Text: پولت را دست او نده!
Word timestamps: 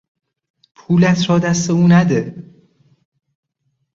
پولت 0.75 1.29
را 1.29 1.39
دست 1.39 1.69
او 1.69 1.87
نده! 1.87 2.43